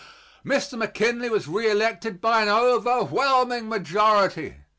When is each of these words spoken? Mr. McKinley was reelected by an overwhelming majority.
Mr. 0.43 0.75
McKinley 0.79 1.29
was 1.29 1.47
reelected 1.47 2.19
by 2.19 2.41
an 2.41 2.49
overwhelming 2.49 3.69
majority. 3.69 4.55